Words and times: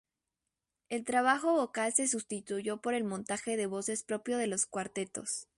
El 0.89 1.05
trabajo 1.05 1.53
vocal 1.53 1.93
se 1.93 2.07
sustituyó 2.07 2.81
por 2.81 2.95
el 2.95 3.03
montaje 3.03 3.55
de 3.55 3.67
voces 3.67 4.01
propio 4.03 4.39
de 4.39 4.47
los 4.47 4.65
cuartetos. 4.65 5.45